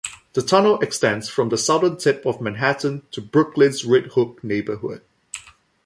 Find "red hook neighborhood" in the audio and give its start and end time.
3.85-5.03